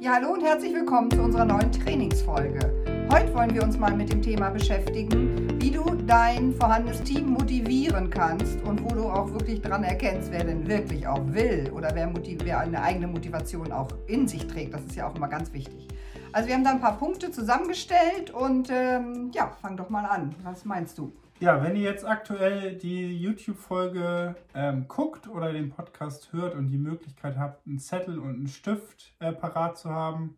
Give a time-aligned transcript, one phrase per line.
[0.00, 3.08] Ja, hallo und herzlich willkommen zu unserer neuen Trainingsfolge.
[3.12, 8.08] Heute wollen wir uns mal mit dem Thema beschäftigen, wie du dein vorhandenes Team motivieren
[8.08, 12.12] kannst und wo du auch wirklich dran erkennst, wer denn wirklich auch will oder wer,
[12.14, 14.72] wer eine eigene Motivation auch in sich trägt.
[14.72, 15.88] Das ist ja auch immer ganz wichtig.
[16.32, 20.32] Also wir haben da ein paar Punkte zusammengestellt und ähm, ja, fang doch mal an.
[20.44, 21.10] Was meinst du?
[21.40, 26.78] Ja, wenn ihr jetzt aktuell die YouTube-Folge ähm, guckt oder den Podcast hört und die
[26.78, 30.36] Möglichkeit habt, einen Zettel und einen Stift äh, parat zu haben,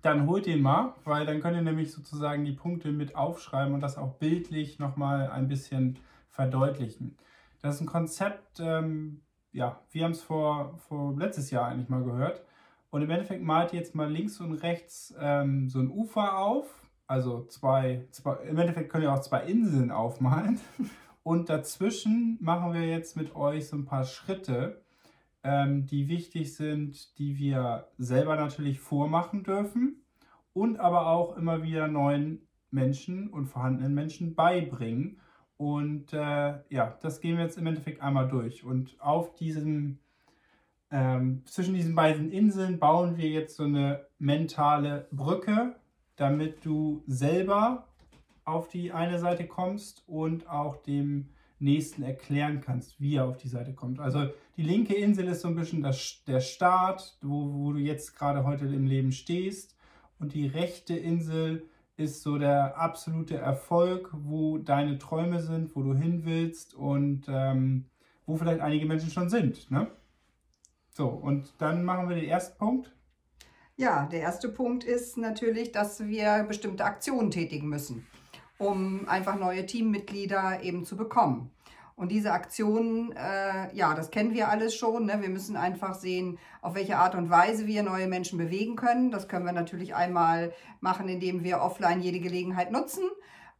[0.00, 3.80] dann holt den mal, weil dann könnt ihr nämlich sozusagen die Punkte mit aufschreiben und
[3.80, 5.98] das auch bildlich nochmal ein bisschen
[6.28, 7.18] verdeutlichen.
[7.60, 12.04] Das ist ein Konzept, ähm, ja, wir haben es vor, vor letztes Jahr eigentlich mal
[12.04, 12.44] gehört.
[12.90, 16.81] Und im Endeffekt malt ihr jetzt mal links und rechts ähm, so ein Ufer auf
[17.12, 20.58] also zwei, zwei, im Endeffekt können wir auch zwei Inseln aufmalen.
[21.22, 24.80] Und dazwischen machen wir jetzt mit euch so ein paar Schritte,
[25.44, 30.02] ähm, die wichtig sind, die wir selber natürlich vormachen dürfen
[30.54, 35.20] und aber auch immer wieder neuen Menschen und vorhandenen Menschen beibringen.
[35.58, 38.64] Und äh, ja, das gehen wir jetzt im Endeffekt einmal durch.
[38.64, 39.98] Und auf diesem,
[40.90, 45.76] ähm, zwischen diesen beiden Inseln bauen wir jetzt so eine mentale Brücke,
[46.16, 47.88] damit du selber
[48.44, 53.48] auf die eine Seite kommst und auch dem nächsten erklären kannst, wie er auf die
[53.48, 54.00] Seite kommt.
[54.00, 58.16] Also die linke Insel ist so ein bisschen das, der Start, wo, wo du jetzt
[58.16, 59.76] gerade heute im Leben stehst.
[60.18, 61.64] Und die rechte Insel
[61.96, 67.86] ist so der absolute Erfolg, wo deine Träume sind, wo du hin willst und ähm,
[68.26, 69.70] wo vielleicht einige Menschen schon sind.
[69.70, 69.88] Ne?
[70.90, 72.92] So, und dann machen wir den ersten Punkt.
[73.82, 78.06] Ja, der erste Punkt ist natürlich, dass wir bestimmte Aktionen tätigen müssen,
[78.56, 81.50] um einfach neue Teammitglieder eben zu bekommen.
[81.96, 85.06] Und diese Aktionen, äh, ja, das kennen wir alles schon.
[85.06, 85.20] Ne?
[85.20, 89.10] Wir müssen einfach sehen, auf welche Art und Weise wir neue Menschen bewegen können.
[89.10, 93.02] Das können wir natürlich einmal machen, indem wir offline jede Gelegenheit nutzen.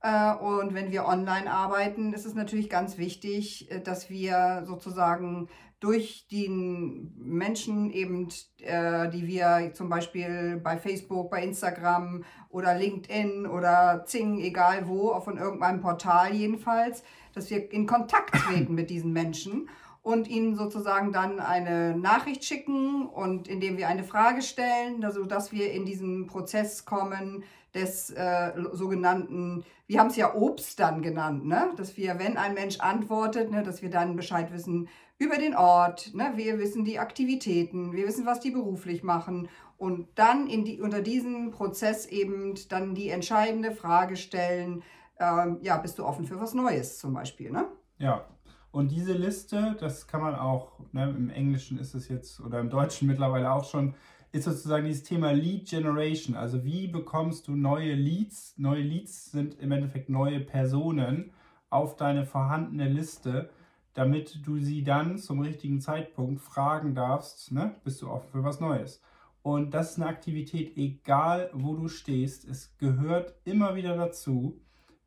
[0.02, 5.48] Äh, und wenn wir online arbeiten, ist es natürlich ganz wichtig, äh, dass wir sozusagen
[5.78, 8.28] durch die Menschen eben,
[8.58, 15.18] äh, die wir zum Beispiel bei Facebook, bei Instagram oder LinkedIn oder Zing, egal wo,
[15.20, 17.02] von irgendeinem Portal jedenfalls,
[17.34, 19.68] dass wir in Kontakt treten mit diesen Menschen
[20.02, 25.52] und ihnen sozusagen dann eine Nachricht schicken und indem wir eine Frage stellen, also dass
[25.52, 27.44] wir in diesen Prozess kommen
[27.74, 31.72] des äh, sogenannten, wir haben es ja Obst dann genannt, ne?
[31.76, 34.88] dass wir, wenn ein Mensch antwortet, ne, dass wir dann Bescheid wissen
[35.18, 36.32] über den Ort, ne?
[36.36, 41.00] wir wissen die Aktivitäten, wir wissen, was die beruflich machen und dann in die, unter
[41.00, 44.82] diesem Prozess eben dann die entscheidende Frage stellen,
[45.18, 47.66] ähm, ja, bist du offen für was Neues zum Beispiel, ne?
[47.98, 48.26] Ja,
[48.70, 52.70] und diese Liste, das kann man auch, ne, im Englischen ist es jetzt oder im
[52.70, 53.94] Deutschen mittlerweile auch schon,
[54.32, 56.34] ist sozusagen dieses Thema Lead Generation.
[56.36, 58.54] Also wie bekommst du neue Leads?
[58.56, 61.32] Neue Leads sind im Endeffekt neue Personen
[61.68, 63.50] auf deine vorhandene Liste,
[63.94, 68.58] damit du sie dann zum richtigen Zeitpunkt fragen darfst, ne, bist du offen für was
[68.58, 69.02] Neues?
[69.42, 72.48] Und das ist eine Aktivität, egal wo du stehst.
[72.48, 74.60] Es gehört immer wieder dazu,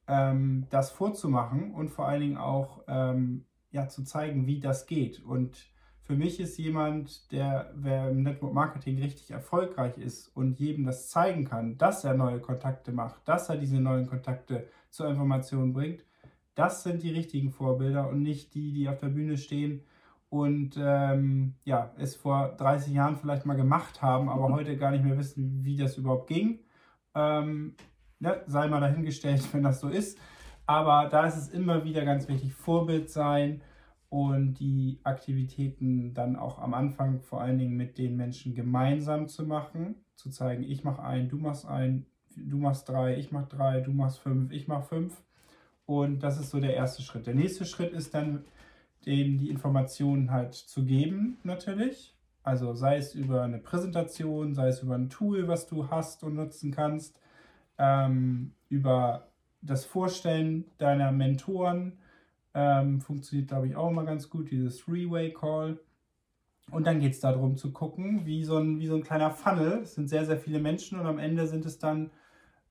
[0.08, 5.24] ähm, das vorzumachen und vor allen Dingen auch ähm, ja, zu zeigen, wie das geht.
[5.24, 5.66] Und
[6.06, 11.10] für mich ist jemand, der wer im Network Marketing richtig erfolgreich ist und jedem das
[11.10, 16.06] zeigen kann, dass er neue Kontakte macht, dass er diese neuen Kontakte zur Information bringt,
[16.54, 19.84] das sind die richtigen Vorbilder und nicht die, die auf der Bühne stehen
[20.30, 25.04] und ähm, ja, es vor 30 Jahren vielleicht mal gemacht haben, aber heute gar nicht
[25.04, 26.60] mehr wissen, wie das überhaupt ging.
[27.16, 27.76] Ähm,
[28.20, 30.20] ne, sei mal dahingestellt, wenn das so ist.
[30.68, 33.62] Aber da ist es immer wieder ganz wichtig, Vorbild sein
[34.10, 39.46] und die Aktivitäten dann auch am Anfang vor allen Dingen mit den Menschen gemeinsam zu
[39.46, 42.06] machen, zu zeigen, ich mache ein, du machst ein,
[42.36, 45.22] du machst drei, ich mache drei, du machst fünf, ich mache fünf.
[45.86, 47.28] Und das ist so der erste Schritt.
[47.28, 48.46] Der nächste Schritt ist dann,
[49.06, 52.16] denen die Informationen halt zu geben, natürlich.
[52.44, 56.36] Also sei es über eine Präsentation, sei es über ein Tool, was du hast und
[56.36, 57.20] nutzen kannst,
[57.78, 59.28] ähm, über
[59.62, 61.98] das Vorstellen deiner Mentoren
[62.56, 65.80] ähm, funktioniert, glaube ich, auch immer ganz gut, dieses Three-Way-Call.
[66.72, 69.82] Und dann geht es darum zu gucken, wie so, ein, wie so ein kleiner Funnel.
[69.84, 72.10] Es sind sehr, sehr viele Menschen und am Ende sind es dann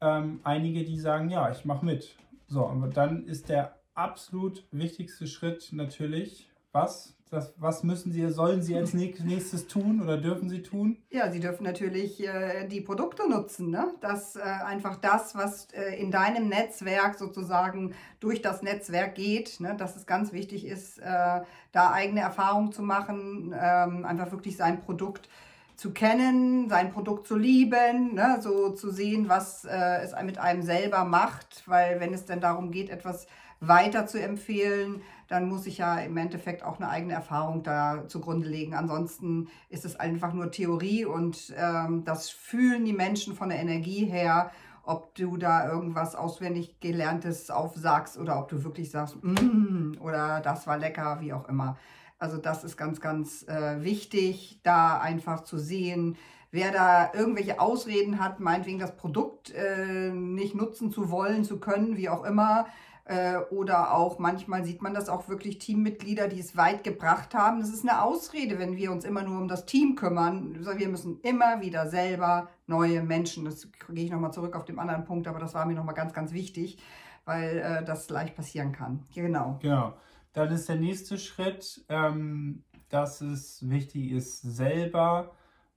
[0.01, 2.17] ähm, einige, die sagen, ja, ich mache mit.
[2.49, 7.15] So, und dann ist der absolut wichtigste Schritt natürlich, was?
[7.31, 10.99] Das, was müssen Sie, sollen Sie als nächstes tun oder dürfen Sie tun?
[11.11, 13.71] Ja, Sie dürfen natürlich äh, die Produkte nutzen.
[13.71, 13.93] Ne?
[14.01, 19.75] Das äh, einfach das, was äh, in deinem Netzwerk sozusagen durch das Netzwerk geht, ne?
[19.77, 21.41] dass es ganz wichtig ist, äh,
[21.73, 25.29] da eigene Erfahrungen zu machen, ähm, einfach wirklich sein Produkt
[25.77, 30.63] zu kennen, sein Produkt zu lieben, ne, so zu sehen, was äh, es mit einem
[30.63, 33.27] selber macht, weil wenn es denn darum geht, etwas
[33.59, 38.49] weiter zu empfehlen, dann muss ich ja im Endeffekt auch eine eigene Erfahrung da zugrunde
[38.49, 38.75] legen.
[38.75, 44.05] Ansonsten ist es einfach nur Theorie und ähm, das fühlen die Menschen von der Energie
[44.05, 44.51] her,
[44.83, 50.67] ob du da irgendwas auswendig gelerntes aufsagst oder ob du wirklich sagst, mm, oder das
[50.67, 51.79] war lecker, wie auch immer.
[52.19, 56.17] Also das ist ganz, ganz äh, wichtig, da einfach zu sehen,
[56.55, 61.97] wer da irgendwelche Ausreden hat, meinetwegen das Produkt äh, nicht nutzen zu wollen, zu können,
[61.97, 62.67] wie auch immer.
[63.07, 67.59] Äh, oder auch manchmal sieht man das auch wirklich Teammitglieder, die es weit gebracht haben.
[67.59, 70.65] Das ist eine Ausrede, wenn wir uns immer nur um das Team kümmern.
[70.79, 75.05] Wir müssen immer wieder selber neue Menschen, das gehe ich nochmal zurück auf den anderen
[75.05, 76.79] Punkt, aber das war mir nochmal ganz, ganz wichtig,
[77.25, 79.03] weil äh, das leicht passieren kann.
[79.13, 79.59] Genau.
[79.61, 79.93] Genau.
[80.33, 85.33] Dann ist der nächste Schritt, ähm, dass es wichtig ist, selber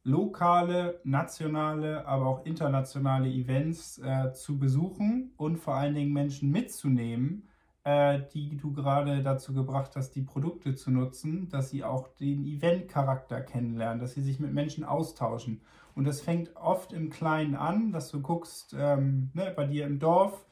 [0.07, 7.49] lokale, nationale, aber auch internationale Events äh, zu besuchen und vor allen Dingen Menschen mitzunehmen,
[7.83, 12.45] äh, die du gerade dazu gebracht hast, die Produkte zu nutzen, dass sie auch den
[12.45, 15.61] Event-Charakter kennenlernen, dass sie sich mit Menschen austauschen.
[15.93, 19.99] Und das fängt oft im Kleinen an, dass du guckst, ähm, ne, bei dir im
[19.99, 20.45] Dorf,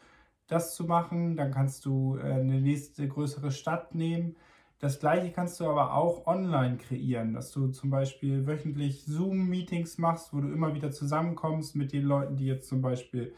[0.47, 1.37] das zu machen.
[1.37, 4.35] Dann kannst du äh, eine nächste größere Stadt nehmen.
[4.79, 10.33] Das gleiche kannst du aber auch online kreieren, dass du zum Beispiel wöchentlich Zoom-Meetings machst,
[10.33, 13.33] wo du immer wieder zusammenkommst mit den Leuten, die jetzt zum Beispiel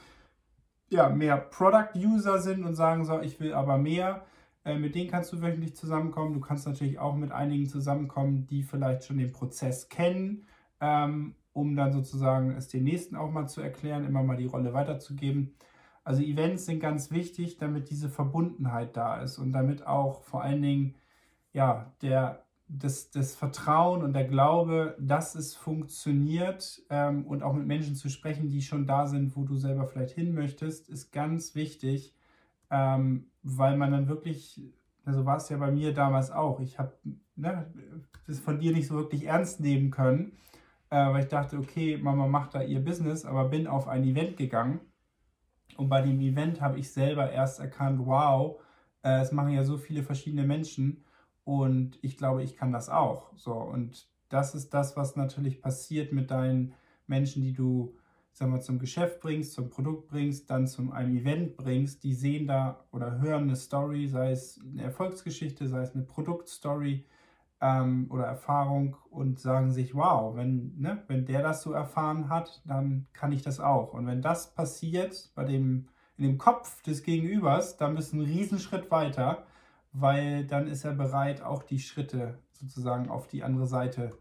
[0.89, 4.25] ja, mehr Product-User sind und sagen so, ich will aber mehr.
[4.66, 6.34] Äh, mit denen kannst du wöchentlich zusammenkommen.
[6.34, 10.48] Du kannst natürlich auch mit einigen zusammenkommen, die vielleicht schon den Prozess kennen,
[10.81, 14.74] ähm, um dann sozusagen es den nächsten auch mal zu erklären, immer mal die Rolle
[14.74, 15.56] weiterzugeben.
[16.04, 20.62] Also Events sind ganz wichtig, damit diese Verbundenheit da ist und damit auch vor allen
[20.62, 20.95] Dingen
[21.57, 27.65] ja, der, das, das Vertrauen und der Glaube, dass es funktioniert ähm, und auch mit
[27.65, 31.56] Menschen zu sprechen, die schon da sind, wo du selber vielleicht hin möchtest, ist ganz
[31.56, 32.13] wichtig,
[32.69, 34.62] ähm, weil man dann wirklich,
[35.04, 36.94] also war es ja bei mir damals auch, ich habe
[37.36, 37.65] ne,
[38.27, 40.33] das von dir nicht so wirklich ernst nehmen können,
[40.92, 44.38] äh, weil ich dachte, okay, Mama macht da ihr Business, aber bin auf ein Event
[44.38, 44.80] gegangen.
[45.75, 48.62] Und bei dem Event habe ich selber erst erkannt, wow,
[49.01, 51.03] äh, es machen ja so viele verschiedene Menschen
[51.48, 53.32] und ich glaube, ich kann das auch.
[53.38, 56.74] So, und das ist das, was natürlich passiert mit deinen
[57.08, 57.96] Menschen, die du
[58.34, 62.48] sagen wir, zum Geschäft bringst, zum Produkt bringst, dann zum einem Event bringst, die sehen
[62.48, 67.06] da oder hören eine Story, sei es eine Erfolgsgeschichte, sei es eine Produktstory
[67.62, 72.62] ähm, oder Erfahrung und sagen sich, wow, wenn, ne, wenn der das so erfahren hat,
[72.66, 73.94] dann kann ich das auch.
[73.94, 78.26] Und wenn das passiert bei dem, in dem Kopf des Gegenübers, dann bist du einen
[78.26, 79.48] Riesenschritt weiter,
[80.00, 84.12] weil dann ist er bereit, auch die Schritte sozusagen auf die andere Seite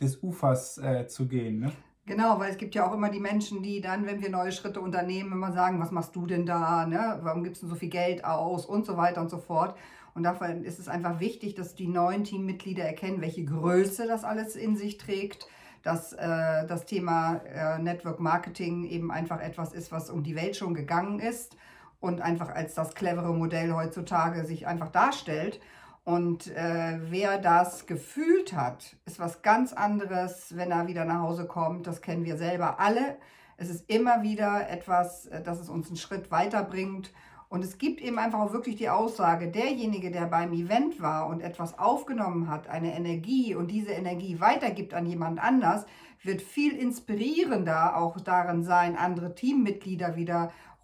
[0.00, 1.60] des Ufers äh, zu gehen.
[1.60, 1.72] Ne?
[2.06, 4.80] Genau, weil es gibt ja auch immer die Menschen, die dann, wenn wir neue Schritte
[4.80, 7.20] unternehmen, immer sagen, was machst du denn da, ne?
[7.22, 9.76] warum gibst du so viel Geld aus und so weiter und so fort.
[10.14, 14.56] Und dafür ist es einfach wichtig, dass die neuen Teammitglieder erkennen, welche Größe das alles
[14.56, 15.46] in sich trägt,
[15.82, 20.56] dass äh, das Thema äh, Network Marketing eben einfach etwas ist, was um die Welt
[20.56, 21.56] schon gegangen ist
[22.02, 25.60] und einfach als das clevere Modell heutzutage sich einfach darstellt.
[26.04, 31.46] Und äh, wer das gefühlt hat, ist was ganz anderes, wenn er wieder nach Hause
[31.46, 31.86] kommt.
[31.86, 33.16] Das kennen wir selber alle.
[33.56, 37.12] Es ist immer wieder etwas, äh, das es uns einen Schritt weiterbringt.
[37.48, 41.40] Und es gibt eben einfach auch wirklich die Aussage, derjenige, der beim Event war und
[41.40, 45.86] etwas aufgenommen hat, eine Energie und diese Energie weitergibt an jemand anders,
[46.22, 50.16] wird viel inspirierender auch darin sein, andere Teammitglieder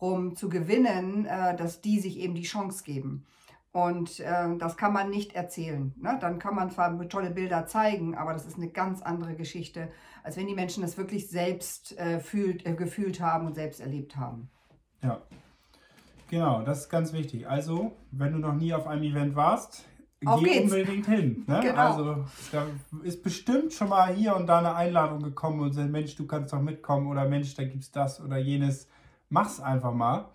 [0.01, 3.25] wiederum zu gewinnen, äh, dass die sich eben die Chance geben.
[3.73, 5.95] Und äh, das kann man nicht erzählen.
[6.01, 6.19] Ne?
[6.21, 9.91] Dann kann man zwar tolle Bilder zeigen, aber das ist eine ganz andere Geschichte,
[10.25, 14.17] als wenn die Menschen das wirklich selbst äh, fühlt, äh, gefühlt haben und selbst erlebt
[14.17, 14.51] haben.
[15.03, 15.23] Ja,
[16.31, 17.49] Genau, das ist ganz wichtig.
[17.49, 19.85] Also, wenn du noch nie auf einem Event warst,
[20.25, 20.73] auf geh geht's.
[20.73, 21.45] unbedingt hin.
[21.47, 21.61] Ne?
[21.63, 21.81] Genau.
[21.81, 22.67] Also, da
[23.03, 26.53] ist bestimmt schon mal hier und da eine Einladung gekommen und sagt, Mensch, du kannst
[26.53, 28.89] doch mitkommen oder Mensch, da gibt es das oder jenes.
[29.29, 30.29] Mach's einfach mal,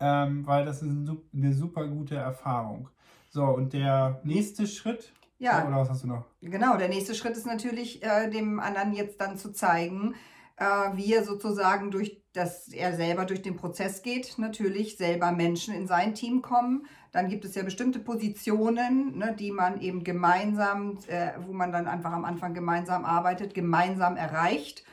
[0.00, 0.90] ähm, weil das ist
[1.32, 2.88] eine super gute Erfahrung.
[3.30, 5.66] So, und der nächste Schritt, ja.
[5.66, 6.24] Oder was hast du noch?
[6.40, 10.14] Genau, der nächste Schritt ist natürlich, äh, dem anderen jetzt dann zu zeigen,
[10.56, 15.74] äh, wie er sozusagen durch, dass er selber durch den Prozess geht, natürlich selber Menschen
[15.74, 16.86] in sein Team kommen.
[17.12, 21.88] Dann gibt es ja bestimmte Positionen, ne, die man eben gemeinsam, äh, wo man dann
[21.88, 24.84] einfach am Anfang gemeinsam arbeitet, gemeinsam erreicht.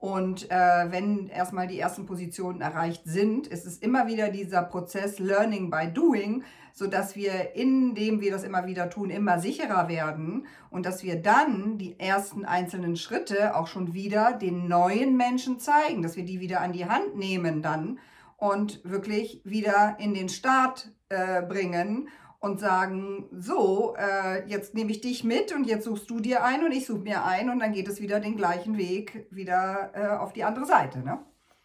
[0.00, 5.18] Und äh, wenn erstmal die ersten Positionen erreicht sind, ist es immer wieder dieser Prozess
[5.18, 10.86] Learning by Doing, sodass wir, indem wir das immer wieder tun, immer sicherer werden und
[10.86, 16.16] dass wir dann die ersten einzelnen Schritte auch schon wieder den neuen Menschen zeigen, dass
[16.16, 17.98] wir die wieder an die Hand nehmen dann
[18.36, 22.08] und wirklich wieder in den Start äh, bringen
[22.40, 26.64] und sagen, so, äh, jetzt nehme ich dich mit und jetzt suchst du dir ein
[26.64, 30.16] und ich suche mir ein und dann geht es wieder den gleichen Weg wieder äh,
[30.16, 31.00] auf die andere Seite.
[31.00, 31.18] Ne?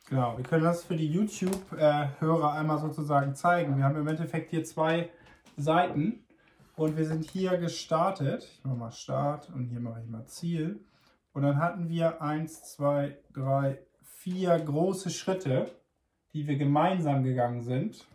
[0.10, 3.78] Genau, wir können das für die YouTube-Hörer einmal sozusagen zeigen.
[3.78, 5.10] Wir haben im Endeffekt hier zwei
[5.58, 6.26] Seiten
[6.76, 8.50] und wir sind hier gestartet.
[8.52, 10.84] Ich mache mal Start und hier mache ich mal Ziel.
[11.34, 15.72] Und dann hatten wir eins, zwei, drei, vier große Schritte,
[16.34, 18.06] die wir gemeinsam gegangen sind.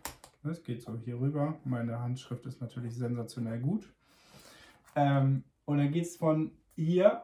[0.43, 1.59] Es geht so hier rüber.
[1.65, 3.93] Meine Handschrift ist natürlich sensationell gut.
[4.95, 7.23] Ähm, und dann geht es von hier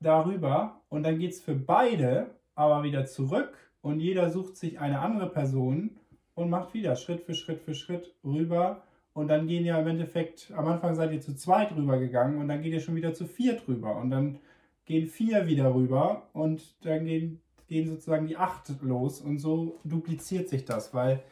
[0.00, 5.00] darüber und dann geht es für beide aber wieder zurück und jeder sucht sich eine
[5.00, 5.96] andere Person
[6.34, 8.82] und macht wieder Schritt für Schritt für Schritt rüber
[9.12, 12.48] und dann gehen ja im Endeffekt, am Anfang seid ihr zu zweit rüber gegangen und
[12.48, 14.38] dann geht ihr schon wieder zu viert rüber und dann
[14.84, 20.48] gehen vier wieder rüber und dann gehen, gehen sozusagen die acht los und so dupliziert
[20.48, 21.22] sich das, weil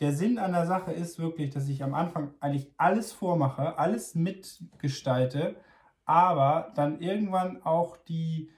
[0.00, 4.14] der Sinn an der Sache ist wirklich, dass ich am Anfang eigentlich alles vormache, alles
[4.14, 5.56] mitgestalte,
[6.06, 8.50] aber dann irgendwann auch die,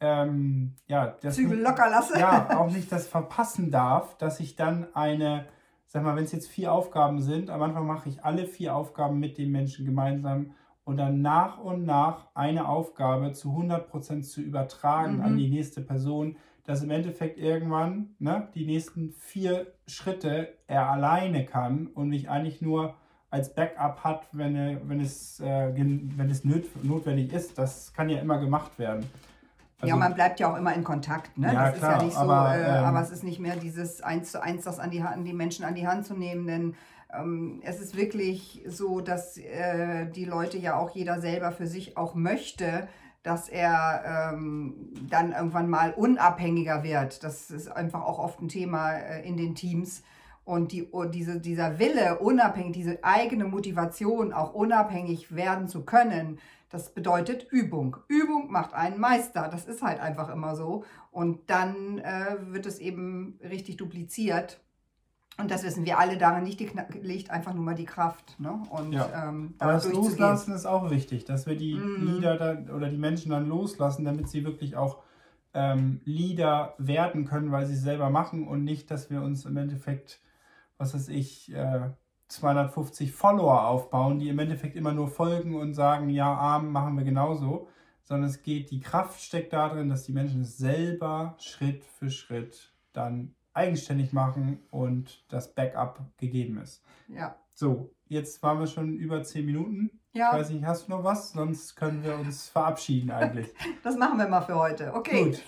[0.00, 2.18] ähm, ja, das Zügel locker lasse.
[2.18, 5.46] Ja, auch nicht das verpassen darf, dass ich dann eine,
[5.86, 9.20] sag mal, wenn es jetzt vier Aufgaben sind, am Anfang mache ich alle vier Aufgaben
[9.20, 10.52] mit dem Menschen gemeinsam
[10.84, 15.22] und dann nach und nach eine Aufgabe zu 100% zu übertragen mhm.
[15.22, 21.44] an die nächste Person, dass im Endeffekt irgendwann ne, die nächsten vier Schritte er alleine
[21.46, 22.94] kann und mich eigentlich nur
[23.30, 27.58] als Backup hat, wenn, wenn es, äh, wenn es notwendig ist.
[27.58, 29.08] Das kann ja immer gemacht werden.
[29.80, 31.36] Also, ja, man bleibt ja auch immer in Kontakt.
[31.36, 31.52] Ne?
[31.52, 33.56] Ja, das klar, ist ja nicht so, aber, äh, ähm, aber es ist nicht mehr
[33.56, 36.46] dieses eins zu eins, das an die, Hand, die Menschen an die Hand zu nehmen.
[36.46, 36.74] Denn
[37.12, 41.96] ähm, es ist wirklich so, dass äh, die Leute ja auch jeder selber für sich
[41.98, 42.88] auch möchte,
[43.26, 47.24] dass er ähm, dann irgendwann mal unabhängiger wird.
[47.24, 50.04] Das ist einfach auch oft ein Thema äh, in den Teams.
[50.44, 56.38] Und die, oh, diese, dieser Wille, unabhängig, diese eigene Motivation, auch unabhängig werden zu können,
[56.70, 57.96] das bedeutet Übung.
[58.06, 59.48] Übung macht einen Meister.
[59.50, 60.84] Das ist halt einfach immer so.
[61.10, 64.60] Und dann äh, wird es eben richtig dupliziert.
[65.38, 66.70] Und das wissen wir alle, darin liegt, die,
[67.02, 68.40] liegt einfach nur mal die Kraft.
[68.40, 68.58] Ne?
[68.70, 69.28] Und, ja.
[69.28, 72.06] ähm, Aber das Loslassen ist auch wichtig, dass wir die mm.
[72.06, 75.02] Lieder dann, oder die Menschen dann loslassen, damit sie wirklich auch
[75.52, 79.56] ähm, Lieder werden können, weil sie es selber machen und nicht, dass wir uns im
[79.58, 80.20] Endeffekt,
[80.78, 81.90] was weiß ich, äh,
[82.28, 87.04] 250 Follower aufbauen, die im Endeffekt immer nur folgen und sagen, ja, arm, machen wir
[87.04, 87.68] genauso.
[88.02, 92.72] Sondern es geht, die Kraft steckt darin, dass die Menschen es selber Schritt für Schritt
[92.92, 96.82] dann eigenständig machen und das Backup gegeben ist.
[97.08, 97.36] Ja.
[97.54, 99.90] So, jetzt waren wir schon über zehn Minuten.
[100.12, 100.32] Ja.
[100.32, 101.32] Ich weiß nicht, hast du noch was?
[101.32, 103.48] Sonst können wir uns verabschieden eigentlich.
[103.82, 104.92] das machen wir mal für heute.
[104.94, 105.24] Okay.
[105.24, 105.42] Gut.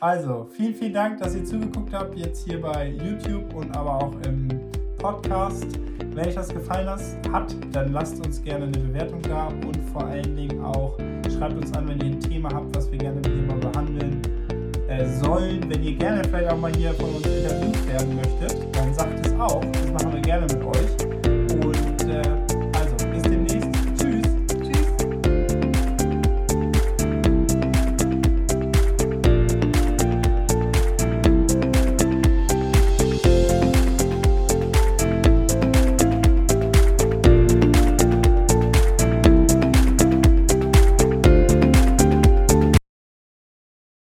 [0.00, 4.14] Also, vielen, vielen Dank, dass ihr zugeguckt habt, jetzt hier bei YouTube und aber auch
[4.26, 4.48] im
[4.98, 5.78] Podcast.
[5.98, 6.88] Wenn euch das gefallen
[7.32, 10.98] hat, dann lasst uns gerne eine Bewertung da und vor allen Dingen auch
[11.36, 14.15] schreibt uns an, wenn ihr ein Thema habt, was wir gerne mit dem mal behandeln
[14.98, 15.68] äh, sollen.
[15.68, 19.32] Wenn ihr gerne vielleicht auch mal hier von uns interviewt werden möchtet, dann sagt es
[19.38, 19.62] auch.
[19.72, 20.75] Das machen wir gerne mit euch.